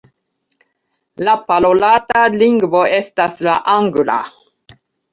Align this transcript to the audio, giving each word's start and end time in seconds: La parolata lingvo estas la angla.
La 1.27 1.35
parolata 1.51 2.25
lingvo 2.39 2.83
estas 2.99 3.47
la 3.51 3.57
angla. 3.79 4.21